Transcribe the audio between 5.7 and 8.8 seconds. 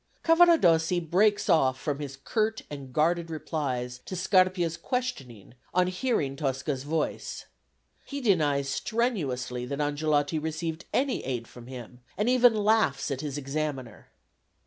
on hearing Tosca's voice. He denies